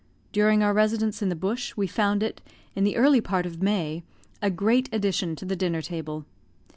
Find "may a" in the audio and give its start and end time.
3.61-4.49